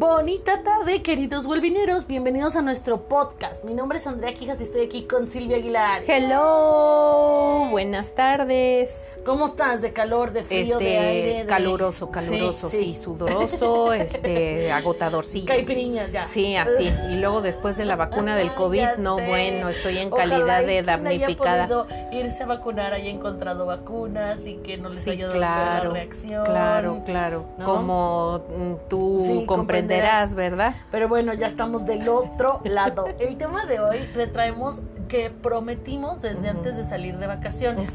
[0.00, 2.06] Bonita tarde, queridos huelvineros.
[2.06, 3.66] Bienvenidos a nuestro podcast.
[3.66, 6.04] Mi nombre es Andrea Quijas y estoy aquí con Silvia Aguilar.
[6.06, 9.04] Hello, buenas tardes.
[9.26, 9.82] ¿Cómo estás?
[9.82, 11.38] ¿De calor, de frío, Este, de aire?
[11.40, 15.44] de- caluroso, caluroso, sí, sudoroso, este, agotador, sí.
[15.44, 16.26] Caipiriñas, ya.
[16.26, 16.90] Sí, así.
[17.10, 19.26] Y luego después de la vacuna del COVID, no, sé.
[19.26, 21.64] bueno, estoy en Ojalá calidad de damnificada.
[21.64, 25.38] Haya podido irse a vacunar, haya encontrado vacunas y que no les Sí, haya dado
[25.38, 26.44] claro, la reacción.
[26.46, 27.44] claro, claro.
[27.58, 27.64] ¿no?
[27.66, 29.44] Como mm, tú Sí,
[29.90, 30.34] comprenderás.
[30.34, 30.74] ¿verdad?
[30.90, 33.06] Pero bueno, ya estamos del otro lado.
[33.18, 37.92] El tema de hoy te traemos que prometimos desde antes de salir de vacaciones.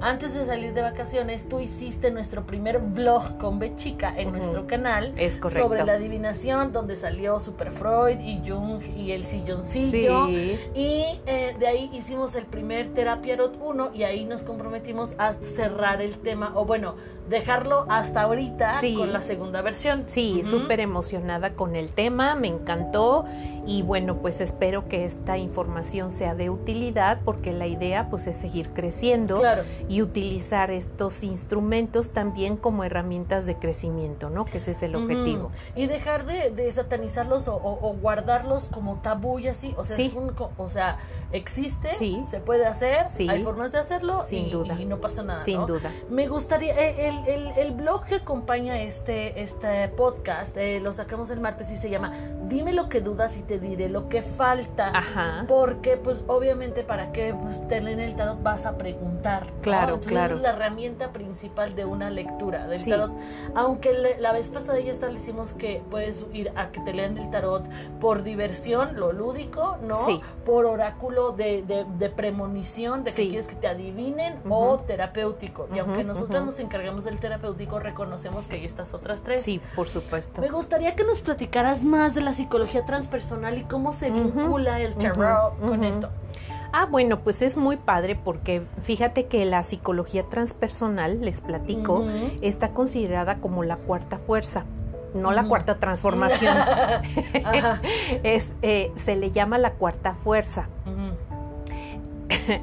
[0.00, 5.12] Antes de salir de vacaciones, tú hiciste nuestro primer vlog con Bechica en nuestro canal
[5.16, 5.64] Es correcto.
[5.64, 10.26] sobre la adivinación, donde salió Super Freud y Jung y el silloncillo.
[10.26, 10.58] Sí.
[10.76, 15.34] Y eh, de ahí hicimos el primer Terapia Rot 1 y ahí nos comprometimos a
[15.42, 16.94] cerrar el tema, o bueno,
[17.28, 18.94] dejarlo hasta ahorita Sí.
[18.94, 20.04] con la segunda versión.
[20.06, 23.24] Sí, súper emocionada con el tema, me encantó
[23.66, 28.36] y bueno, pues espero que esta información sea de utilidad porque la idea pues es
[28.36, 29.62] seguir creciendo Claro.
[29.88, 34.44] y utilizar estos instrumentos también como herramientas de crecimiento, ¿no?
[34.44, 35.50] Que ese es el objetivo.
[35.74, 39.74] Y dejar de, de satanizarlos o, o- o guardarlos como tabú y así.
[39.78, 40.06] O sea, Sí.
[40.06, 40.98] es un o sea
[41.32, 42.22] existe, Sí.
[42.28, 44.76] se puede hacer, hay formas de hacerlo Sin y, duda.
[44.80, 45.40] y no pasa nada.
[45.40, 45.66] Sin ¿no?
[45.66, 45.90] duda.
[46.10, 51.30] Me gustaría, eh, el, el, el blog que acompaña este, este podcast, eh, lo sacamos
[51.30, 52.12] el martes y se llama
[52.48, 54.88] Dime lo que dudas y te diré lo que falta.
[54.96, 55.44] Ajá.
[55.48, 59.46] Porque, pues, obviamente, para que pues, te leen el tarot vas a preguntar.
[59.46, 59.58] ¿no?
[59.62, 60.34] Claro, Entonces, claro.
[60.36, 62.90] Es la herramienta principal de una lectura del Sí.
[62.90, 63.12] tarot.
[63.54, 67.30] Aunque le- la vez pasada ya establecimos que puedes ir a que te lean el
[67.30, 67.64] tarot
[68.00, 70.04] por diversión, lo lúdico, ¿no?
[70.06, 70.20] Sí.
[70.44, 75.68] Por oráculo de, de, de premonición, de que quieres que te adivinen, o terapéutico.
[75.74, 76.46] Y aunque nosotras ujú.
[76.46, 79.42] nos encargamos del terapéutico, reconocemos que hay estas otras tres.
[79.42, 80.40] Sí, por supuesto.
[80.40, 84.94] Me gustaría que nos platicaras más de la psicología transpersonal y cómo se vincula el
[84.94, 86.10] tarot con esto.
[86.76, 92.04] Ah, bueno, pues es muy padre porque fíjate que la psicología transpersonal, les platico,
[92.40, 94.64] está considerada como la cuarta fuerza,
[95.14, 96.56] no la cuarta transformación.
[97.44, 97.80] Ajá.
[98.24, 100.68] es, eh, se le llama la cuarta fuerza.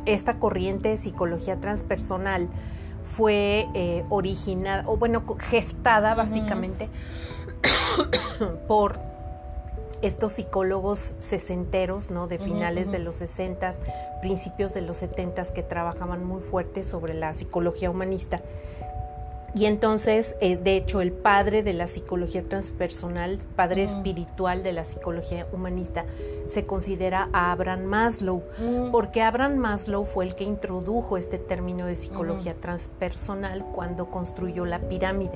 [0.06, 2.50] Esta corriente de psicología transpersonal
[3.04, 6.90] fue eh, originada, o bueno, gestada básicamente
[8.68, 9.00] por
[10.02, 12.28] estos psicólogos sesenteros, ¿no?
[12.28, 13.80] De finales de los sesentas,
[14.22, 18.42] principios de los setentas, que trabajaban muy fuerte sobre la psicología humanista.
[19.54, 24.84] Y entonces, eh, de hecho, el padre de la psicología transpersonal, padre espiritual de la
[24.86, 26.06] psicología humanista,
[26.48, 28.92] se considera a Abraham Maslow, Mm.
[28.92, 34.80] porque Abraham Maslow fue el que introdujo este término de psicología transpersonal cuando construyó la
[34.80, 35.32] pirámide.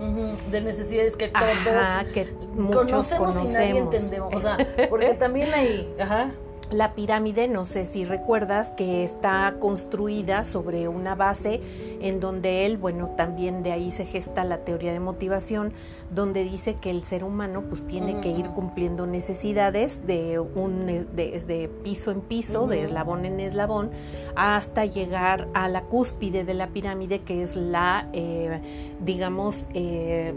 [0.50, 1.44] De necesidades que todos
[1.76, 4.34] Ajá, que muchos conocemos, y nadie entendemos.
[4.34, 4.58] O sea,
[4.90, 5.94] porque también hay.
[6.00, 6.32] Ajá.
[6.72, 11.62] La pirámide, no sé si recuerdas, que está construida sobre una base
[12.02, 15.74] en donde él, bueno, también de ahí se gesta la teoría de motivación,
[16.10, 21.06] donde dice que el ser humano pues tiene que ir cumpliendo necesidades de un de,
[21.16, 23.92] de piso en piso, de eslabón en eslabón,
[24.36, 30.34] hasta llegar a la cúspide de la pirámide, que es la, eh, digamos, eh,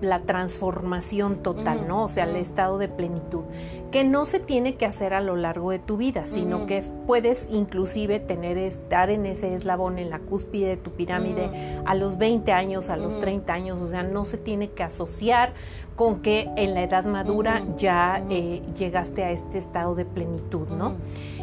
[0.00, 2.04] la transformación total, ¿no?
[2.04, 3.44] O sea, el estado de plenitud,
[3.90, 7.48] que no se tiene que hacer a lo largo de tu vida, sino que puedes
[7.50, 11.50] inclusive tener estar en ese eslabón en la cúspide de tu pirámide
[11.84, 13.22] a los 20 años, a los Ujú.
[13.22, 15.52] 30 años, o sea, no se tiene que asociar
[15.94, 20.94] con que en la edad madura ya eh, llegaste a este estado de plenitud, ¿no?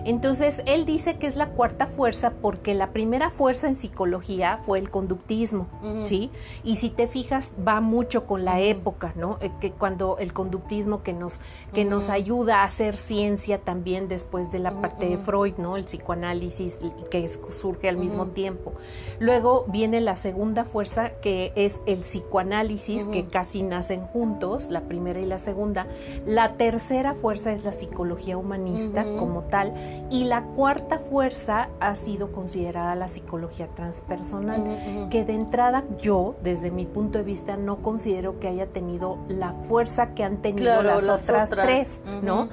[0.05, 4.79] Entonces, él dice que es la cuarta fuerza porque la primera fuerza en psicología fue
[4.79, 5.67] el conductismo.
[6.05, 6.29] ¿sí?
[6.63, 9.37] Y si te fijas, va mucho con la época, ¿no?
[9.41, 11.39] Eh, Que cuando el conductismo que nos,
[11.73, 15.17] que nos ayuda a hacer ciencia también después de la parte de.
[15.17, 15.77] Freud, ¿no?
[15.77, 18.73] El psicoanálisis que es- surge al mismo tiempo.
[19.19, 25.19] Luego viene la segunda fuerza que es el psicoanálisis, que casi nacen juntos, la primera
[25.19, 25.87] y la segunda.
[26.25, 29.73] La tercera fuerza es la psicología humanista como tal.
[30.09, 36.69] Y la cuarta fuerza ha sido considerada la psicología transpersonal, que de entrada yo, desde
[36.69, 40.83] mi punto de vista, no considero que haya tenido la fuerza que han tenido Claro,
[40.83, 41.65] las, las otras, otras.
[41.65, 42.49] tres, ¿no?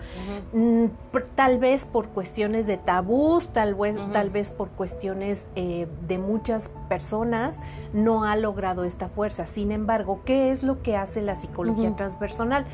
[0.54, 0.86] Mm,
[1.34, 6.70] tal vez por cuestiones de tabús, tal vez, tal vez por cuestiones eh, de muchas
[6.88, 7.60] personas
[7.92, 9.44] no ha logrado esta fuerza.
[9.46, 12.64] Sin embargo, ¿qué es lo que hace la psicología transpersonal?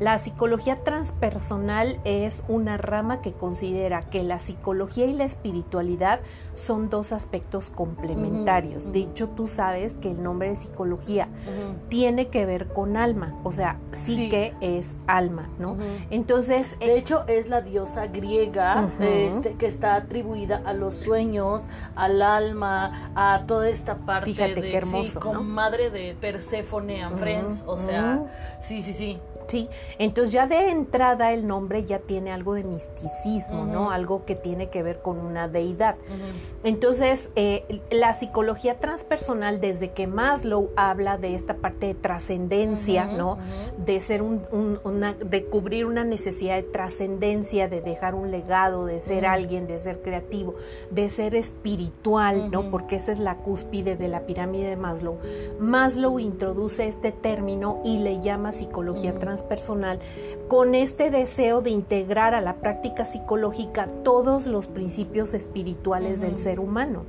[0.00, 6.20] La psicología transpersonal es una rama que considera que la psicología y la espiritualidad
[6.54, 8.92] son dos aspectos complementarios.
[8.92, 11.28] De hecho, tú sabes que el nombre de psicología
[11.88, 15.76] tiene que ver con alma, o sea, sí, que es alma, ¿no?
[16.10, 22.22] Entonces, de hecho, es la diosa griega este, que está atribuida a los sueños, al
[22.22, 27.76] alma, a toda esta parte Fíjate qué hermoso, con madre de Perséfone and Friends, o
[27.76, 28.24] sea,
[28.60, 29.20] sí, sí, sí.
[29.46, 29.68] Sí,
[29.98, 33.90] entonces ya de entrada el nombre ya tiene algo de misticismo, ¿no?
[33.90, 35.96] Algo que tiene que ver con una deidad.
[36.62, 43.38] Entonces, eh, la psicología transpersonal, desde que Maslow habla de esta parte de trascendencia, ¿no?
[43.84, 44.42] De ser un,
[44.84, 49.78] una, de cubrir una necesidad de trascendencia, de dejar un legado, de ser alguien, de
[49.78, 50.54] ser creativo,
[50.90, 52.70] de ser espiritual, ¿no?
[52.70, 55.18] Porque esa es la cúspide de la pirámide de Maslow.
[55.58, 60.00] Maslow introduce este término y le llama psicología transpersonal personal
[60.48, 66.60] con este deseo de integrar a la práctica psicológica todos los principios espirituales del ser
[66.60, 67.04] humano.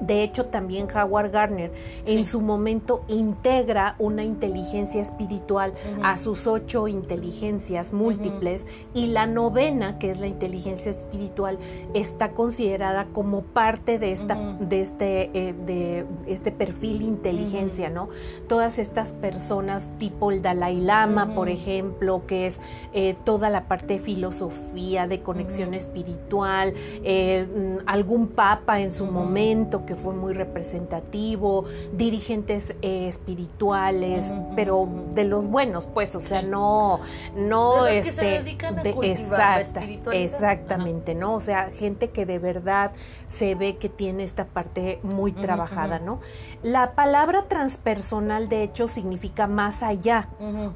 [0.00, 1.72] De hecho, también Howard Gardner
[2.06, 9.98] en su momento integra una inteligencia espiritual a sus ocho inteligencias múltiples y la novena,
[9.98, 11.58] que es la inteligencia espiritual,
[11.94, 18.08] está considerada como parte de, esta, de, este, eh, de este perfil inteligencia, ¿no?
[18.48, 22.60] Todas estas personas tipo el Dalai Lama, por ejemplo, que es
[22.92, 26.74] eh, toda la parte de filosofía, de conexión espiritual,
[27.04, 34.88] eh, mm, algún papa en su momento, que fue muy representativo, dirigentes eh, espirituales, pero
[35.14, 37.00] de los buenos, pues, o sea, no,
[37.36, 39.82] no, este, que se este, dedican a de, exacta,
[40.12, 41.34] exactamente, ¿no?
[41.34, 42.92] O sea, gente que de verdad
[43.26, 46.20] se ve que tiene esta parte muy trabajada, ¿no?
[46.62, 50.28] La palabra transpersonal, de hecho, significa más allá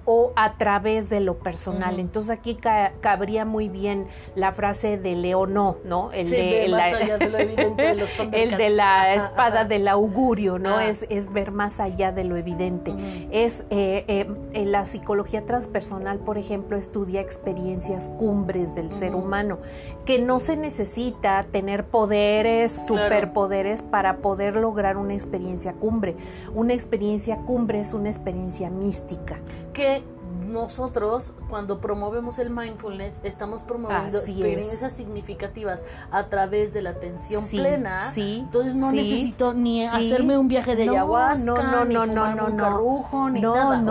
[0.04, 1.98] o a través de lo personal.
[1.98, 2.58] Entonces aquí
[3.00, 6.12] cabría muy bien la frase de Leonó, ¿no?
[6.12, 10.76] El de, la, el de la espada del augurio, ¿no?
[10.76, 10.86] Ah.
[10.86, 12.94] Es, es ver más allá de lo evidente.
[13.30, 19.58] Es eh, eh, la psicología transpersonal, por ejemplo, estudia experiencias cumbres del ser humano,
[20.04, 26.16] que no se necesita tener poderes, superpoderes para poder lograr una experiencia cumbre.
[26.54, 29.38] Una experiencia cumbre es una experiencia mística.
[29.72, 30.02] Que
[30.48, 38.00] nosotros cuando promovemos el mindfulness estamos promoviendo experiencias significativas a través de la atención plena.
[38.00, 42.46] Sí, Entonces no necesito ni hacerme un viaje de no, ayahuasca, no, no, ni no,
[42.46, 43.82] un carrujo, ni nada.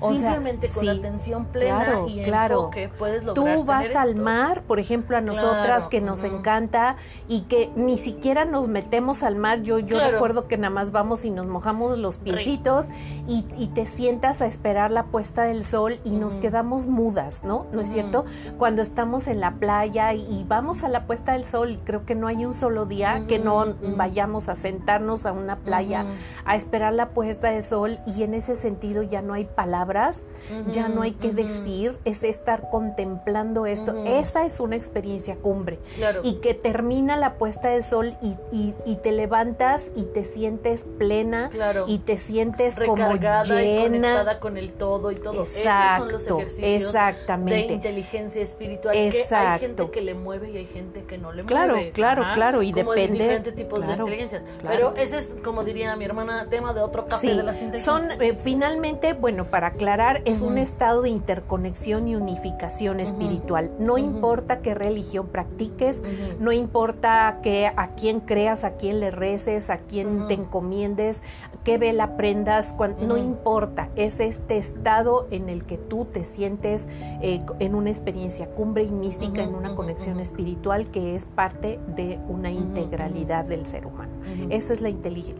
[0.00, 2.56] O sea, simplemente con la atención plena y claro.
[2.56, 6.96] enfoque puedes lograr Tú vas al mar, por ejemplo, a nosotras que nos encanta
[7.28, 9.62] y que ni siquiera nos metemos al mar.
[9.62, 12.88] Yo, yo recuerdo que nada más vamos y nos mojamos los piecitos
[13.26, 17.66] y, y te sientas a esperar la puesta del sol y nos quedamos mudas, ¿no?
[17.72, 18.24] ¿No es cierto?
[18.58, 22.26] Cuando estamos en la playa y vamos a la puesta del sol, creo que no
[22.26, 23.64] hay un solo día que no
[23.96, 26.04] vayamos a sentarnos a una playa
[26.44, 30.24] a esperar la puesta del sol y en ese sentido ya no hay palabras,
[30.70, 33.94] ya no hay que decir, es estar contemplando esto.
[34.04, 35.78] Esa es una experiencia cumbre.
[36.24, 41.50] Y que termina la puesta del sol y, te levantas y te sientes plena
[41.86, 43.96] y te sientes Recargada como llena.
[43.96, 45.34] Y conectada con el todo y todo.
[45.34, 45.67] Exacto
[45.98, 47.68] son los ejercicios exactamente.
[47.68, 48.96] de inteligencia espiritual.
[48.96, 49.28] Exacto.
[49.36, 51.92] Que hay gente que le mueve y hay gente que no le claro, mueve.
[51.92, 52.62] Claro, claro, claro.
[52.62, 53.18] Y como depende.
[53.18, 54.42] diferentes tipos de inteligencias.
[54.62, 57.84] Pero ese es, como diría mi hermana, tema de otro café de las inteligencias.
[57.84, 63.70] Son, eh, finalmente, bueno, para aclarar, es un estado de interconexión y unificación espiritual.
[63.78, 66.02] No importa qué religión practiques,
[66.38, 71.22] no importa que a quién creas, a quién le reces, a quién te encomiendes,
[71.64, 73.90] qué vela prendas, no importa.
[73.96, 76.88] Es este estado en el que tú te sientes
[77.22, 82.18] eh, en una experiencia cumbre y mística, en una conexión espiritual que es parte de
[82.28, 84.12] una integralidad del ser humano.
[84.50, 84.90] Eso es la,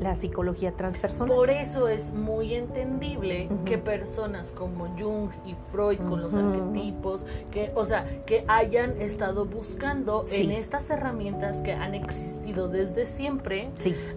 [0.00, 1.36] la psicología transpersonal.
[1.36, 7.72] Por eso es muy entendible que personas como Jung y Freud con los arquetipos, que,
[7.74, 13.70] o sea, que hayan estado buscando en estas herramientas que han existido desde siempre,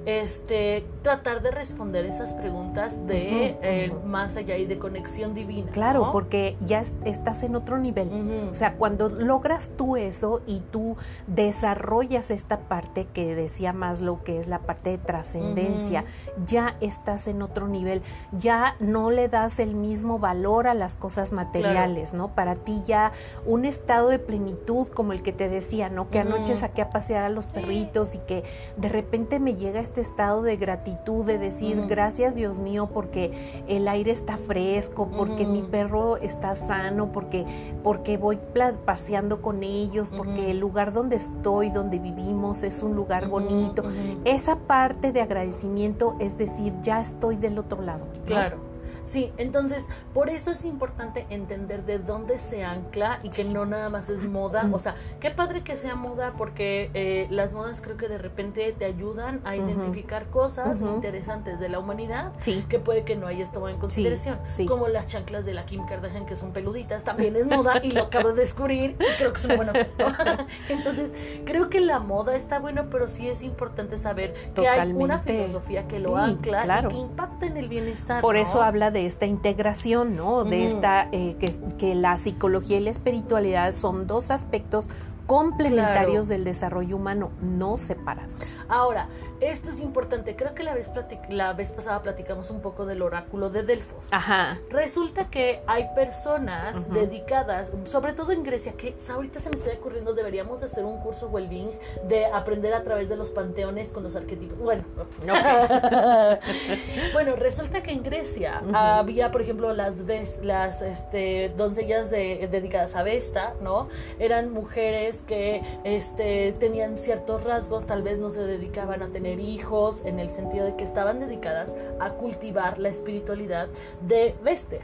[0.06, 5.72] este, tratar de responder esas preguntas de eh, más allá y de conexión divina.
[5.72, 8.50] Claro porque ya estás en otro nivel.
[8.50, 14.24] O sea, cuando logras tú eso y tú desarrollas esta parte que decía más lo
[14.24, 16.06] que es la parte de trascendencia,
[16.46, 18.02] ya estás en otro nivel.
[18.32, 22.30] Ya no le das el mismo valor a las cosas materiales, ¿no?
[22.30, 23.12] Para ti ya
[23.46, 26.10] un estado de plenitud como el que te decía, ¿no?
[26.10, 28.44] Que anoche saqué a pasear a los perritos y que
[28.78, 33.88] de repente me llega este estado de gratitud, de decir, gracias Dios mío, porque el
[33.88, 37.46] aire está fresco, porque mi perro está sano, porque,
[37.84, 38.40] porque voy
[38.86, 43.84] paseando con ellos, porque el lugar donde estoy, donde vivimos, es un lugar bonito.
[44.26, 48.06] Esa parte de agradecimiento es decir, ya estoy del otro lado.
[48.26, 48.71] Claro.
[49.06, 53.90] Sí, entonces por eso es importante entender de dónde se ancla y que no nada
[53.90, 54.70] más es moda.
[54.72, 58.74] O sea, qué padre que sea moda porque eh, las modas creo que de repente
[58.78, 62.34] te ayudan a identificar cosas interesantes de la humanidad
[62.70, 64.40] que puede que no hayas tomado en consideración.
[64.68, 68.04] Como las chanclas de la Kim Kardashian que son peluditas, también es moda y lo
[68.04, 69.74] acabo de descubrir y creo que es una buena
[70.70, 71.12] Entonces,
[71.46, 75.88] creo que la moda está bueno, pero sí es importante saber que hay una filosofía
[75.88, 78.22] que lo ancla y que impacta en el bienestar.
[78.22, 80.44] Por eso habla de esta integración, ¿no?
[80.44, 84.90] De esta, eh, que, que, la psicología y la espiritualidad son dos aspectos
[85.32, 88.60] complementarios del desarrollo humano, no separados.
[88.68, 89.08] Ahora,
[89.40, 90.36] esto es importante.
[90.36, 90.92] Creo que la vez,
[91.30, 94.08] la vez pasada platicamos un poco del oráculo de Delfos.
[94.12, 94.60] Ajá.
[94.70, 100.14] Resulta que hay personas dedicadas, sobre todo en Grecia, que ahorita se me está ocurriendo,
[100.14, 101.72] deberíamos hacer un curso well-being
[102.10, 104.60] de aprender a través de los panteones con los arquetipos.
[104.60, 104.84] Bueno,
[107.14, 110.00] bueno, resulta que en Grecia había, por ejemplo, las,
[110.42, 113.88] las este, doncellas dedicadas a Vesta, ¿no?
[114.20, 120.04] Eran mujeres que este, tenían ciertos rasgos, tal vez no se dedicaban a tener hijos,
[120.06, 123.68] en el sentido de que estaban dedicadas a cultivar la espiritualidad
[124.08, 124.82] de Veste.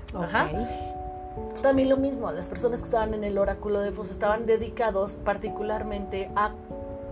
[1.62, 6.29] También lo mismo, las personas que estaban en el oráculo de Fos estaban dedicados particularmente
[6.36, 6.51] a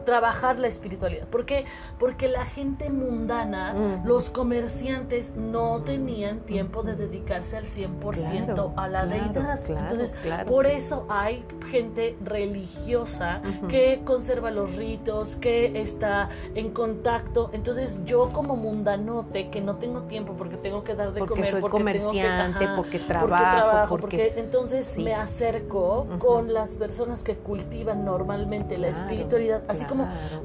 [0.05, 1.27] trabajar la espiritualidad.
[1.27, 1.65] ¿Por qué?
[1.99, 9.05] Porque la gente mundana, los comerciantes, no tenían tiempo de dedicarse al 100% a la
[9.05, 9.59] deidad.
[9.67, 10.13] Entonces,
[10.47, 17.49] por eso hay gente religiosa que conserva los ritos, que está en contacto.
[17.53, 21.47] Entonces, yo como mundanote, que no tengo tiempo porque tengo que dar de porque comer,
[21.47, 28.77] soy porque comerciante, porque, trabajo, porque, entonces me acerco con las personas que cultivan normalmente
[28.77, 29.94] la espiritualidad, así como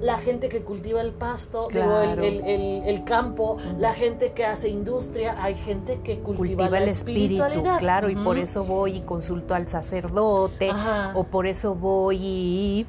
[0.00, 6.00] la gente que cultiva el pasto, el, campo, la gente que hace industria, hay gente
[6.02, 7.44] que cultiva, el espíritu,
[7.78, 10.70] claro, y por eso voy y consulto al sacerdote,
[11.14, 12.86] o por eso voy y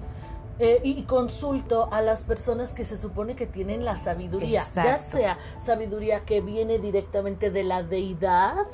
[0.64, 5.40] eh, y consulto a las personas que se supone que tienen la sabiduría, ya sea
[5.58, 8.68] sabiduría que viene directamente de la deidad,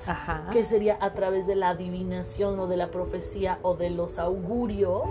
[0.52, 5.10] que sería a través de la adivinación o de la profecía o de los augurios,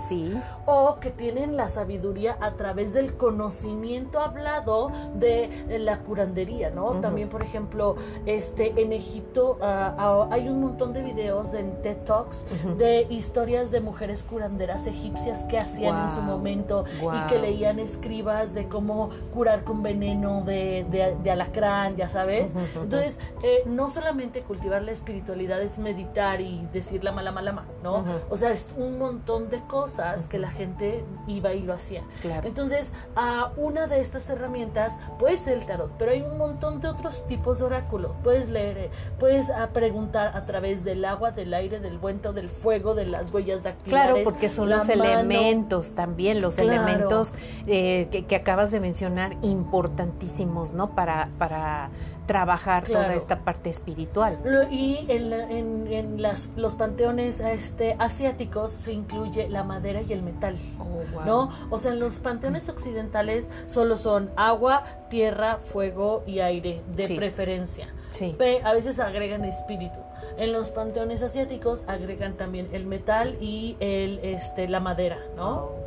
[0.67, 7.01] o que tienen la sabiduría a través del conocimiento hablado de la curandería, ¿no?
[7.01, 7.95] También, por ejemplo,
[8.27, 12.45] este en Egipto ah, hay un montón de videos en TED Talks
[12.77, 18.53] de historias de mujeres curanderas egipcias que hacían en su momento y que leían escribas
[18.53, 20.85] de cómo curar con veneno de,
[21.21, 22.53] de, alacrán, ya sabes.
[22.75, 27.67] Entonces, eh, no solamente cultivar la espiritualidad es meditar y decir la mala, mala, mala,
[27.83, 28.03] ¿no?
[28.29, 32.03] O sea, es un montón de cosas que la gente iba y lo hacía.
[32.43, 36.87] Entonces, a una de estas herramientas puede ser el tarot, pero hay un montón de
[36.87, 38.11] otros tipos de oráculos.
[38.23, 42.49] Puedes leer, eh, puedes ah, preguntar a través del agua, del aire, del viento, del
[42.49, 44.11] fuego, de las huellas dactilares.
[44.11, 47.33] Claro, porque son los elementos también, los elementos
[47.67, 50.91] eh, que, acabas de mencionar importantísimos, ¿no?
[50.91, 51.89] Para, para
[52.27, 54.37] trabajar toda esta parte espiritual.
[54.69, 61.25] y en, las, los panteones este, asiáticos se incluye la madera y el metal, oh,
[61.25, 61.49] ¿no?
[61.71, 67.87] O sea, en los panteones occidentales solo son agua, tierra, fuego y aire, de preferencia.
[68.11, 68.35] Sí.
[68.63, 69.99] a veces agregan espíritu.
[70.37, 75.55] En los panteones asiáticos agregan también el metal y el, este, la madera, ¿no?
[75.55, 75.86] Oh.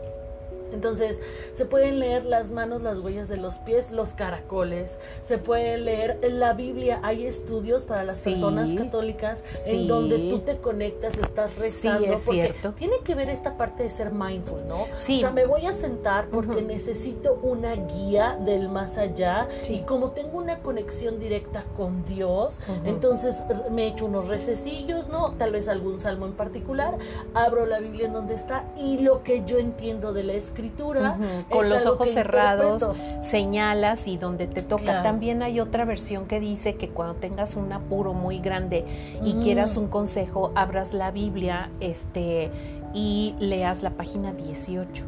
[0.72, 1.20] Entonces,
[1.52, 4.98] se pueden leer las manos, las huellas de los pies, los caracoles.
[5.22, 7.00] Se puede leer la Biblia.
[7.02, 12.14] Hay estudios para las personas católicas en donde tú te conectas, estás rezando.
[12.24, 14.86] porque tiene que ver esta parte de ser mindful, ¿no?
[14.98, 15.16] Sí.
[15.16, 19.48] O sea, me voy a sentar porque necesito una guía del más allá.
[19.68, 25.32] Y como tengo una conexión directa con Dios, entonces me echo unos rececillos, ¿no?
[25.32, 26.96] Tal vez algún salmo en particular.
[27.34, 31.16] Abro la Biblia en donde está y lo que yo entiendo de la escritura escritura.
[31.48, 32.90] Con los ojos cerrados,
[33.22, 35.02] señalas y donde te toca.
[35.02, 38.84] También hay otra versión que dice que cuando tengas un apuro muy grande
[39.22, 42.50] y quieras un consejo, abras la Biblia este,
[42.94, 45.04] y leas la página 18.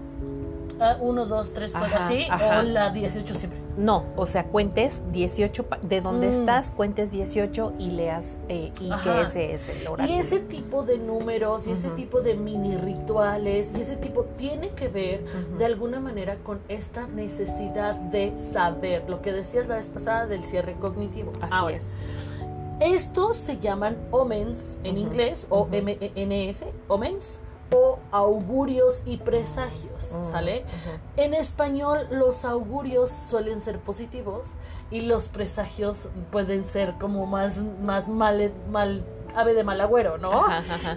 [1.00, 3.61] 1, 2, 3, 4, así, o la 18 siempre.
[3.76, 6.30] No, o sea, cuentes 18, de donde mm.
[6.30, 10.14] estás, cuentes 18 y leas eh, y que ese es el horario.
[10.14, 14.70] Y ese tipo de números y ese tipo de mini rituales y ese tipo tiene
[14.70, 15.24] que ver
[15.58, 20.44] de alguna manera con esta necesidad de saber, lo que decías la vez pasada del
[20.44, 21.32] cierre cognitivo.
[21.40, 21.98] Así es.
[22.80, 27.38] Estos se llaman omens en inglés o M-E-N-S, omens
[27.72, 30.64] o augurios y presagios, mm, ¿sale?
[31.16, 34.50] En español los augurios suelen ser positivos
[34.90, 40.46] y los presagios pueden ser como más, más mal, mal ave de mal agüero, ¿no?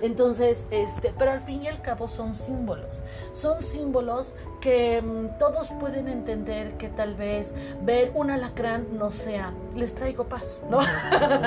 [0.02, 3.02] Entonces, este, pero al fin y al cabo son símbolos.
[3.34, 9.54] Son símbolos que mm, todos pueden entender que tal vez ver un alacrán no sea,
[9.76, 10.80] les traigo paz, ¿no?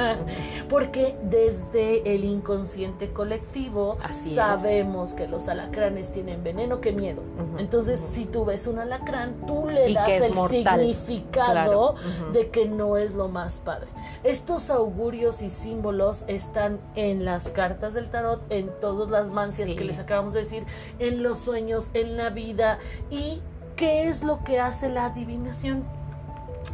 [0.69, 7.23] Porque desde el inconsciente colectivo sabemos que los alacranes tienen veneno, que miedo.
[7.59, 11.97] Entonces, si tú ves un alacrán, tú le das el significado
[12.33, 13.89] de que no es lo más padre.
[14.23, 19.85] Estos augurios y símbolos están en las cartas del tarot, en todas las mancias que
[19.85, 20.65] les acabamos de decir,
[20.99, 22.79] en los sueños, en la vida.
[23.11, 23.41] ¿Y
[23.77, 25.85] qué es lo que hace la adivinación?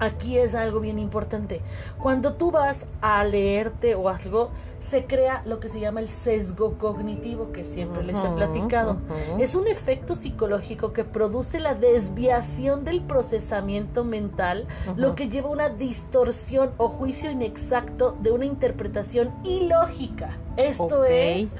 [0.00, 1.60] Aquí es algo bien importante.
[1.98, 4.50] Cuando tú vas a leerte o algo,
[4.84, 8.98] se crea lo que se llama el sesgo cognitivo, que siempre les he platicado.
[9.38, 15.52] Es un efecto psicológico que produce la desviación del procesamiento mental, lo que lleva a
[15.52, 20.38] una distorsión o juicio inexacto de una interpretación ilógica.
[20.56, 21.52] Esto es,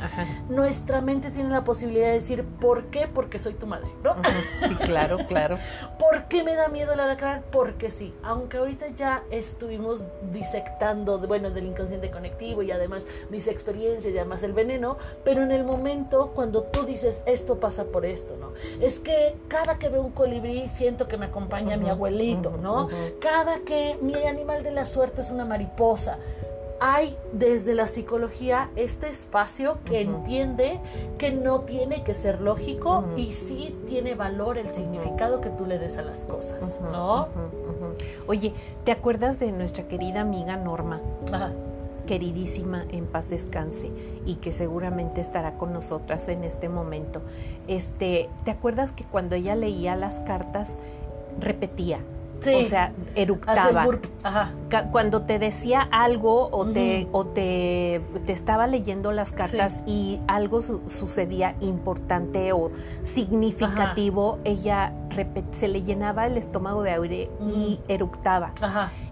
[0.49, 3.09] nuestra mente tiene la posibilidad de decir, ¿por qué?
[3.09, 4.15] Porque soy tu madre, ¿no?
[4.69, 5.59] Sí, claro, claro.
[5.99, 7.43] ¿Por qué me da miedo el alacrán?
[7.51, 8.15] Porque sí.
[8.23, 14.43] Aunque ahorita ya estuvimos disectando, bueno, del inconsciente conectivo y además mis experiencias y además
[14.43, 18.53] el veneno, pero en el momento cuando tú dices, esto pasa por esto, ¿no?
[18.81, 22.89] Es que cada que veo un colibrí siento que me acompaña mi abuelito, ¿no?
[23.21, 26.19] Cada que mi animal de la suerte es una mariposa
[26.81, 30.81] hay desde la psicología este espacio que entiende
[31.19, 35.79] que no tiene que ser lógico y sí tiene valor el significado que tú le
[35.79, 37.29] des a las cosas, ¿no?
[38.27, 38.53] Oye,
[38.85, 41.01] ¿te acuerdas de nuestra querida amiga Norma?
[42.07, 43.91] Queridísima en paz descanse
[44.27, 47.23] y que seguramente estará con nosotras en este momento.
[47.69, 50.79] Este, ¿te acuerdas que cuando ella leía las cartas
[51.41, 52.01] repetía?
[52.53, 53.87] O sea, eructaba.
[54.93, 60.61] Cuando te decía algo o, te, o te, te, estaba leyendo las cartas y algo
[60.61, 62.71] sucedía importante o
[63.03, 64.93] significativo, ella
[65.53, 68.53] se le llenaba el estómago de aire y eructaba.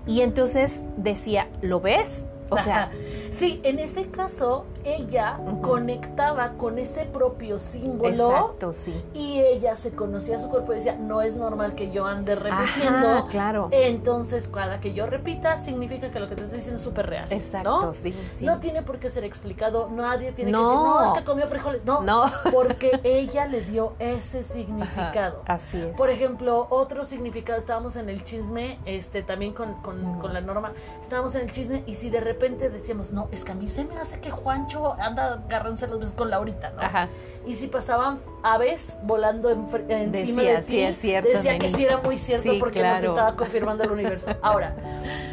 [0.07, 2.29] Y entonces decía, ¿lo ves?
[2.53, 2.91] O sea,
[3.33, 8.11] sí, en ese caso ella conectaba con ese propio símbolo.
[8.11, 9.05] Exacto, sí.
[9.15, 13.25] Y ella se conocía su cuerpo y decía, no es normal que yo ande repitiendo.
[13.31, 13.69] claro.
[13.71, 17.27] Entonces, cada que yo repita, significa que lo que te estoy diciendo es súper real.
[17.31, 18.45] Exacto, sí, sí.
[18.45, 21.85] No tiene por qué ser explicado, nadie tiene que decir, no, es que comió frijoles.
[21.85, 22.25] No, no.
[22.53, 25.43] porque ella le dio ese significado.
[25.47, 25.97] así es.
[25.97, 30.73] Por ejemplo, otro significado, estábamos en el chisme, este, también con, con, con la norma,
[31.01, 33.85] estábamos en el chisme y si de repente decíamos, no, es que a mí se
[33.85, 36.83] me hace que Juancho anda agarrándose los besos con Laurita, ¿no?
[36.83, 37.09] Ajá.
[37.47, 41.99] Y si pasaban aves volando encima de ti, sí es cierto, decía que sí era
[41.99, 44.31] muy cierto porque nos estaba confirmando el universo.
[44.43, 44.75] Ahora,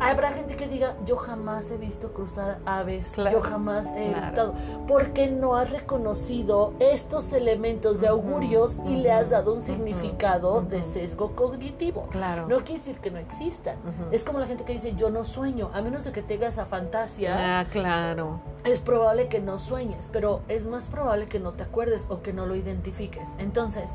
[0.00, 4.54] Habrá gente que diga, yo jamás he visto cruzar aves, yo jamás he claro.
[4.88, 10.82] porque no has reconocido estos elementos de augurios y le has dado un significado de
[10.82, 12.06] sesgo cognitivo.
[12.10, 12.46] Claro.
[12.48, 13.76] No quiere decir que no existan.
[14.10, 16.66] Es como la gente que dice, yo no sueño, a menos de que tengas esa
[16.66, 17.60] fantasía.
[17.60, 18.40] Ah, claro.
[18.64, 22.32] Es probable que no sueñes, pero es más probable que no te acuerdes o que
[22.32, 23.34] no lo identifiques.
[23.38, 23.94] Entonces,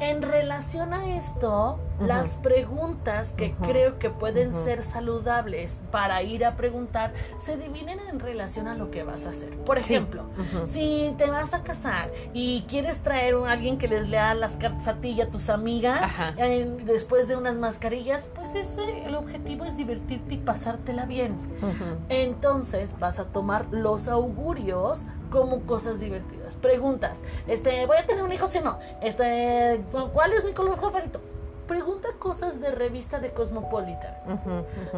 [0.00, 6.56] en relación a esto, las preguntas que creo que pueden ser saludables para ir a
[6.56, 9.56] preguntar se dividen en relación a lo que vas a hacer.
[9.58, 10.24] Por ejemplo,
[10.64, 14.88] si te vas a casar y quieres traer a alguien que les lea las cartas
[14.88, 16.10] a ti y a tus amigas
[16.84, 21.36] después de unas mascarillas, pues ese el objetivo es divertirte y pasártela bien.
[22.08, 26.54] Entonces vas a tomar los augurios como cosas divertidas.
[26.56, 27.18] Preguntas,
[27.48, 31.20] este, voy a tener un hijo, si no, este, ¿cuál es mi color favorito?
[31.72, 34.14] Pregunta cosas de revista de Cosmopolitan.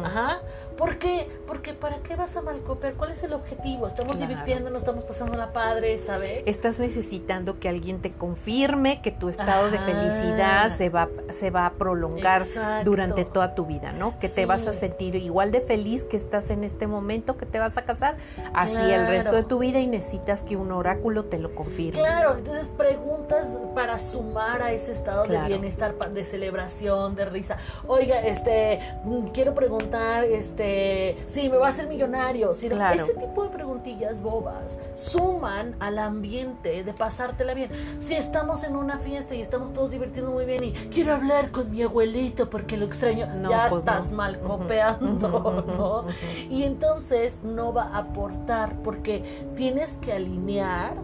[0.03, 0.41] Ajá.
[0.77, 1.25] ¿Por qué?
[1.47, 2.95] Porque ¿para qué vas a malcopiar?
[2.95, 3.87] ¿Cuál es el objetivo?
[3.87, 6.43] Estamos divirtiendo, nos estamos pasando la padre, ¿sabes?
[6.45, 11.67] Estás necesitando que alguien te confirme que tu estado de felicidad se va, se va
[11.67, 12.43] a prolongar
[12.83, 14.19] durante toda tu vida, ¿no?
[14.19, 17.57] Que te vas a sentir igual de feliz que estás en este momento que te
[17.57, 18.17] vas a casar,
[18.53, 22.01] así el resto de tu vida y necesitas que un oráculo te lo confirme.
[22.01, 27.57] Claro, entonces preguntas para sumar a ese estado de bienestar, de celebración, de risa.
[27.87, 32.51] Oiga, este, mm, quiero preguntar, este, sí, me voy a hacer millonario.
[32.51, 37.69] Ese tipo de preguntillas bobas suman al ambiente de pasártela bien.
[37.99, 41.71] Si estamos en una fiesta y estamos todos divirtiendo muy bien y quiero hablar con
[41.71, 46.05] mi abuelito porque lo extraño, ya pues estás mal copeando, ¿no?
[46.49, 49.23] Y entonces no va a aportar porque
[49.55, 50.95] tienes que alinear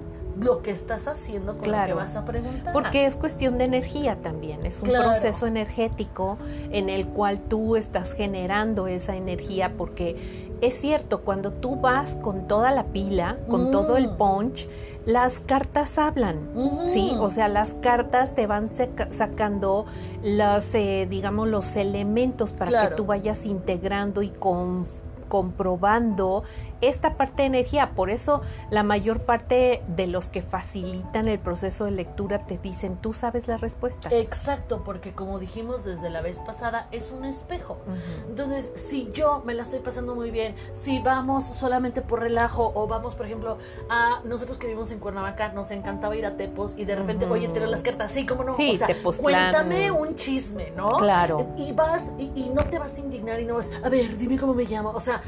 [0.41, 2.73] lo que estás haciendo con lo que vas a preguntar.
[2.73, 6.37] Porque es cuestión de energía también, es un proceso energético
[6.71, 12.47] en el cual tú estás generando esa energía porque es cierto, cuando tú vas con
[12.47, 14.17] toda la pila, con todo el mm.
[14.17, 14.67] punch,
[15.07, 16.37] las cartas hablan,
[16.85, 17.13] ¿sí?
[17.19, 18.69] O sea, las cartas te van
[19.09, 19.87] sacando
[20.23, 24.85] los, eh, digamos, los elementos para que tú vayas integrando y con
[25.27, 26.43] comprobando
[26.81, 27.91] esta parte de energía.
[27.91, 32.97] Por eso la mayor parte de los que facilitan el proceso de lectura te dicen,
[32.97, 34.09] tú sabes la respuesta.
[34.11, 37.77] Exacto, porque como dijimos desde la vez pasada, es un espejo.
[38.27, 42.87] Entonces, si yo me la estoy pasando muy bien, si vamos solamente por relajo o
[42.87, 43.57] vamos, por ejemplo,
[43.89, 47.47] a nosotros que vivimos en Cuernavaca, nos encantaba ir a Tepos y de repente, oye,
[47.47, 48.87] te las cartas, sí, como no, sí, o sea,
[49.21, 50.89] cuéntame un chisme, ¿no?
[50.97, 51.47] Claro.
[51.57, 54.37] Y vas y, y no te vas a indignar y no vas, a ver, dime
[54.37, 55.21] cómo me llamo, o sea,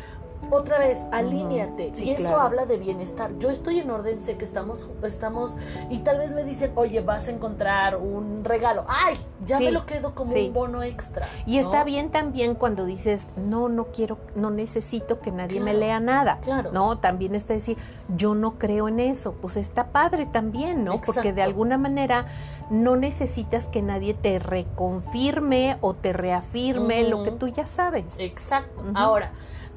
[0.49, 1.91] otra vez, alíñate.
[1.95, 3.31] y eso habla de bienestar.
[3.39, 5.57] Yo estoy en orden, sé que estamos, estamos,
[5.89, 8.85] y tal vez me dicen, oye, vas a encontrar un regalo.
[8.87, 9.17] ¡Ay!
[9.45, 11.27] Ya me lo quedo como un bono extra.
[11.45, 15.99] Y está bien también cuando dices, no, no quiero, no necesito que nadie me lea
[15.99, 16.39] nada.
[16.41, 16.71] Claro.
[16.71, 17.77] No, también está decir,
[18.15, 19.33] yo no creo en eso.
[19.41, 21.01] Pues está padre también, ¿no?
[21.01, 22.25] Porque de alguna manera
[22.69, 28.19] no necesitas que nadie te reconfirme o te reafirme lo que tú ya sabes.
[28.19, 28.83] Exacto.
[28.95, 29.31] Ahora,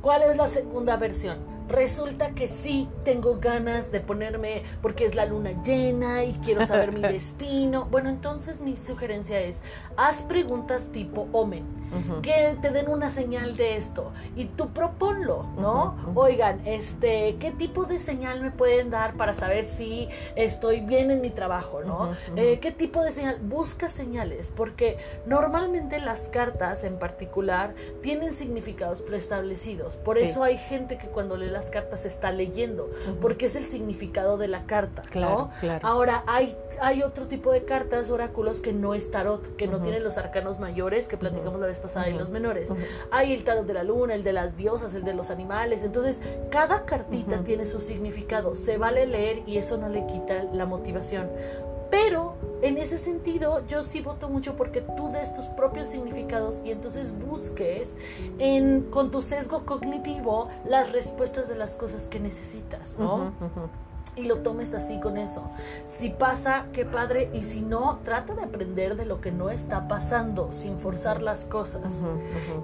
[0.07, 1.56] ¿Cuál es la segunda versión?
[1.69, 6.93] Resulta que sí tengo ganas de ponerme porque es la luna llena y quiero saber
[6.93, 7.87] mi destino.
[7.91, 9.63] Bueno, entonces mi sugerencia es,
[9.97, 11.77] haz preguntas tipo Omen
[12.23, 15.97] que te den una señal de esto y tú proponlo, ¿no?
[16.15, 21.21] Oigan, este, ¿qué tipo de señal me pueden dar para saber si estoy bien en
[21.21, 22.11] mi trabajo, ¿no?
[22.37, 23.39] Eh, ¿Qué tipo de señal?
[23.41, 29.97] Busca señales, porque normalmente las cartas en particular tienen significados preestablecidos.
[29.97, 32.91] Por eso hay gente que cuando lee las cartas está leyendo,
[33.21, 35.51] porque es el significado de la carta, ¿no?
[35.83, 40.05] Ahora, hay, hay otro tipo de cartas, oráculos, que no es tarot, que no tienen
[40.05, 42.73] los arcanos mayores que platicamos la vez pasada y los menores.
[43.11, 45.83] Hay el tarot de la luna, el de las diosas, el de los animales.
[45.83, 48.55] Entonces, cada cartita tiene su significado.
[48.55, 51.31] Se vale leer y eso no le quita la motivación.
[51.91, 56.71] Pero en ese sentido, yo sí voto mucho porque tú des tus propios significados y
[56.71, 57.97] entonces busques
[58.39, 63.33] en, con tu sesgo cognitivo las respuestas de las cosas que necesitas, ¿no?
[64.17, 65.51] Y lo tomes así con eso.
[65.87, 69.89] Si pasa, qué padre, y si no, trata de aprender de lo que no está
[69.89, 72.05] pasando sin forzar las cosas.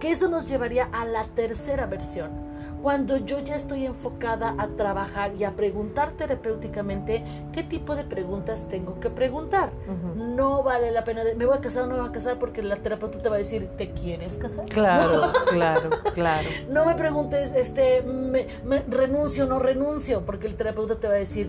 [0.01, 5.35] Que eso nos llevaría a la tercera versión cuando yo ya estoy enfocada a trabajar
[5.39, 9.71] y a preguntar terapéuticamente qué tipo de preguntas tengo que preguntar.
[10.17, 12.39] No vale la pena, de, me voy a casar o no me voy a casar
[12.39, 14.67] porque la terapeuta te va a decir, ¿te quieres casar?
[14.69, 16.49] Claro, claro, claro.
[16.69, 18.47] No me preguntes, este, me,
[18.89, 21.42] renuncio o no renuncio, porque el terapeuta te va a decir,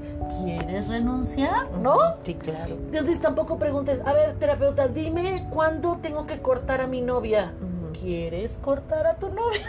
[0.43, 1.71] ¿quieres renunciar?
[1.71, 1.97] ¿No?
[2.23, 2.75] Sí, claro.
[2.75, 7.53] Entonces tampoco preguntes, a ver, terapeuta, dime cuándo tengo que cortar a mi novia.
[7.93, 9.61] ¿quieres cortar a tu novia?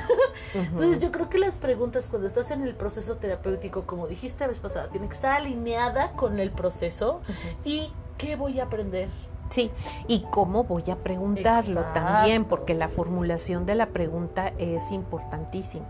[0.54, 4.48] Entonces yo creo que las preguntas cuando estás en el proceso terapéutico, como dijiste la
[4.48, 7.20] vez pasada, tiene que estar alineada con el proceso
[7.64, 9.08] y qué voy a aprender.
[9.50, 9.70] Sí,
[10.08, 15.86] y cómo voy a preguntarlo también, porque la formulación de la pregunta es importantísima.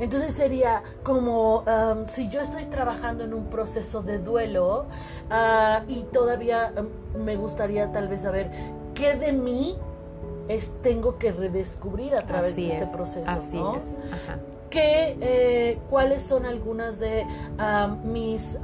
[0.00, 4.86] Entonces sería como um, si yo estoy trabajando en un proceso de duelo
[5.30, 8.50] uh, y todavía um, me gustaría tal vez saber
[8.94, 9.76] qué de mí
[10.48, 13.28] es tengo que redescubrir a través de este proceso.
[13.28, 14.00] Así es.
[14.70, 17.24] Que, eh, ¿Cuáles son algunas de
[18.04, 18.58] mis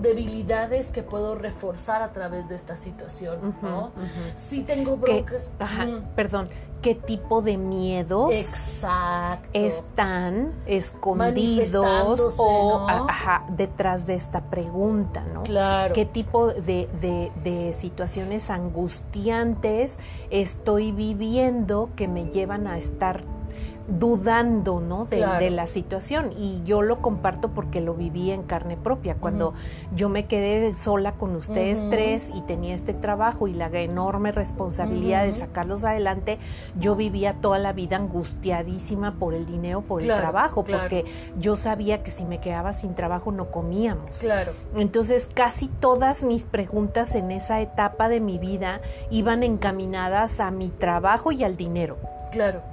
[0.00, 3.92] debilidades que puedo reforzar a través de esta situación, ¿no?
[4.36, 5.52] Si tengo broncas.
[5.58, 6.48] ajá, perdón,
[6.80, 9.48] ¿qué tipo de miedos Exacto.
[9.52, 15.42] están escondidos o ajá, detrás de esta pregunta, ¿no?
[15.44, 15.94] Claro.
[15.94, 19.98] ¿Qué tipo de, de, de situaciones angustiantes
[20.30, 23.22] estoy viviendo que me llevan a estar
[23.88, 25.04] dudando ¿no?
[25.06, 26.32] de, la situación.
[26.36, 29.16] Y yo lo comparto porque lo viví en carne propia.
[29.16, 29.54] Cuando
[29.94, 35.24] yo me quedé sola con ustedes tres y tenía este trabajo y la enorme responsabilidad
[35.24, 36.38] de sacarlos adelante
[36.78, 41.04] yo vivía toda la vida angustiadísima por el dinero por el trabajo porque
[41.38, 44.18] yo sabía que si me quedaba sin trabajo no comíamos.
[44.18, 44.52] Claro.
[44.76, 50.68] Entonces casi todas mis preguntas en esa etapa de mi vida iban encaminadas a mi
[50.68, 51.96] trabajo y al dinero.
[52.30, 52.71] Claro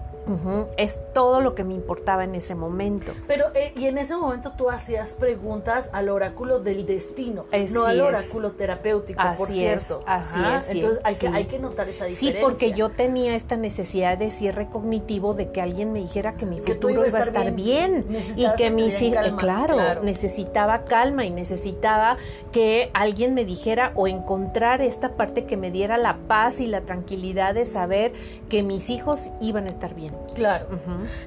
[0.77, 3.13] es todo lo que me importaba en ese momento.
[3.27, 8.01] Pero, eh, y en ese momento tú hacías preguntas al oráculo del destino, no al
[8.01, 9.99] oráculo terapéutico, así por cierto.
[9.99, 10.75] Es, así es.
[10.75, 12.39] Entonces hay, que, hay que notar esa diferencia.
[12.41, 16.45] Sí, porque yo tenía esta necesidad de cierre cognitivo de que alguien me dijera que
[16.45, 18.05] mi futuro iba a estar, bien,
[18.35, 22.17] y que, mi eh, claro, necesitaba calma y necesitaba
[22.51, 26.81] que alguien me dijera o encontrar esta parte que me diera la paz y la
[26.81, 28.11] tranquilidad de saber
[28.49, 30.08] que mis hijos iban a estar bien.
[30.33, 30.67] Claro.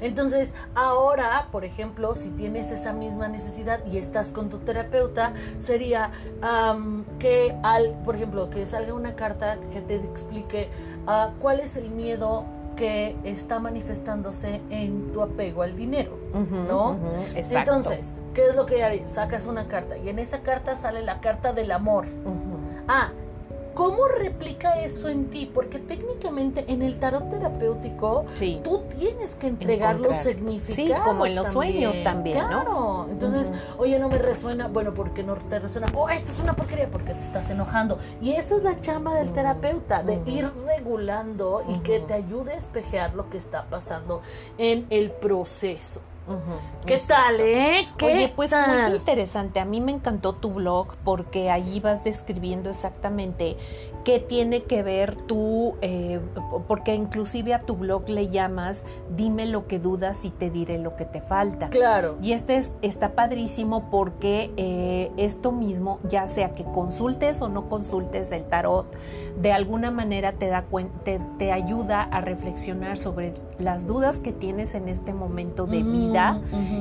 [0.01, 6.11] Entonces, ahora, por ejemplo, si tienes esa misma necesidad y estás con tu terapeuta, sería
[7.19, 10.69] que al, por ejemplo, que salga una carta que te explique
[11.07, 12.45] ah, cuál es el miedo
[12.77, 16.17] que está manifestándose en tu apego al dinero,
[16.69, 16.99] ¿no?
[17.35, 19.11] Entonces, ¿qué es lo que harías?
[19.11, 22.07] Sacas una carta y en esa carta sale la carta del amor.
[22.89, 23.13] Ah,
[23.75, 25.51] ¿Cómo replica eso en ti?
[25.53, 28.27] Porque técnicamente en el tarot terapéutico
[28.63, 30.75] tú tienes que entregar los significados.
[30.77, 33.07] Sí, como en los sueños también, claro.
[33.11, 35.87] Entonces, oye, no me resuena, bueno, porque no te resuena?
[35.95, 37.99] Oh, esto es una porquería porque te estás enojando.
[38.21, 42.57] Y esa es la chamba del terapeuta, de ir regulando y que te ayude a
[42.57, 44.23] espejear lo que está pasando
[44.59, 46.01] en el proceso.
[46.87, 47.89] ¿Qué tal, eh?
[47.97, 49.61] ¿Qué Oye, pues muy interesante.
[49.61, 53.57] A mí me encantó tu blog porque allí vas describiendo exactamente
[54.05, 56.21] qué tiene que ver tú, eh,
[56.67, 58.85] porque inclusive a tu blog le llamas
[59.17, 61.69] Dime lo que dudas y te diré lo que te falta.
[61.69, 62.17] Claro.
[62.23, 67.69] Y este es, está padrísimo porque eh, esto mismo, ya sea que consultes o no
[67.69, 68.87] consultes el tarot,
[69.41, 70.65] de alguna manera te, da
[71.05, 76.41] te, te ayuda a reflexionar sobre las dudas que tienes en este momento de vida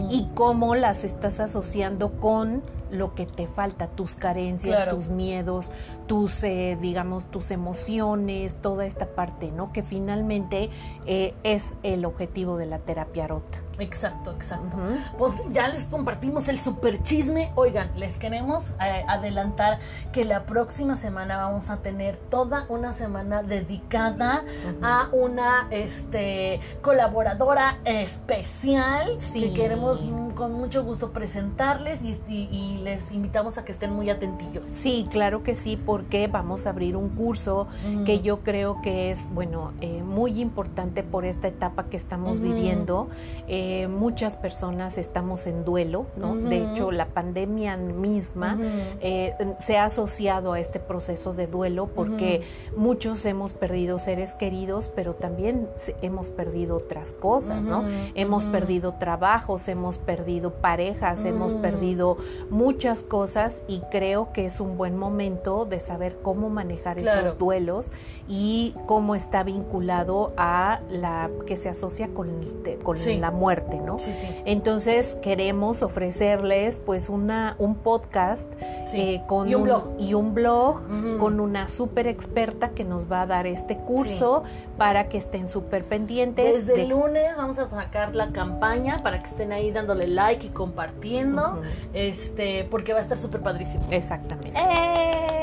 [0.09, 5.71] y cómo las estás asociando con lo que te falta, tus carencias, tus miedos,
[6.07, 9.71] tus, eh, digamos, tus emociones, toda esta parte, ¿no?
[9.71, 10.69] Que finalmente
[11.05, 13.59] eh, es el objetivo de la terapia rota.
[13.79, 14.77] Exacto, exacto.
[15.17, 17.51] Pues ya les compartimos el super chisme.
[17.55, 19.79] Oigan, les queremos eh, adelantar
[20.11, 24.43] que la próxima semana vamos a tener toda una semana dedicada
[24.81, 30.03] a una este, colaboradora especial que queremos
[30.35, 34.65] con mucho gusto presentarles y, y, les invitamos a que estén muy atentillos.
[34.65, 37.67] Sí, claro que sí, porque vamos a abrir un curso
[38.05, 43.09] que yo creo que es, bueno, eh, muy importante por esta etapa que estamos viviendo.
[43.47, 46.35] Eh, eh, muchas personas estamos en duelo, ¿no?
[46.35, 48.57] De hecho, la pandemia misma
[49.01, 52.41] eh, se ha asociado a este proceso de duelo porque
[52.75, 55.69] muchos hemos perdido seres queridos, pero también
[56.01, 57.83] hemos perdido otras cosas, ¿no?
[58.15, 62.17] Hemos perdido trabajos, hemos perdido parejas, hemos perdido
[62.49, 67.91] muchas cosas y creo que es un buen momento de saber cómo manejar esos duelos
[68.27, 72.41] y cómo está vinculado a la que se asocia con,
[72.81, 73.97] con la muerte ¿no?
[74.45, 78.47] Entonces queremos ofrecerles pues una, un podcast
[78.93, 80.81] eh, con y un, blog, y un blog
[81.17, 84.43] con una súper experta que nos va a dar este curso
[84.77, 86.65] para que estén súper pendientes.
[86.65, 90.49] Desde el lunes vamos a sacar la campaña para que estén ahí dándole like y
[90.49, 91.61] compartiendo,
[91.93, 93.85] este, porque va a estar súper padrísimo.
[93.91, 94.59] Exactamente.
[94.59, 95.40] ¡Eh!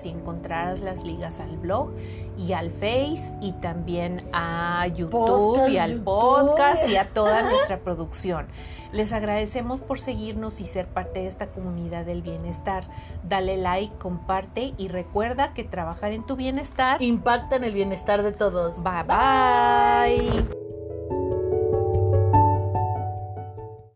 [0.03, 1.91] y encontrarás las ligas al blog
[2.37, 8.47] y al Face y también a YouTube y al podcast y a toda nuestra producción.
[8.91, 12.87] Les agradecemos por seguirnos y ser parte de esta comunidad del bienestar.
[13.27, 18.31] Dale like, comparte y recuerda que trabajar en tu bienestar impacta en el bienestar de
[18.31, 18.83] todos.
[18.83, 20.62] Bye bye.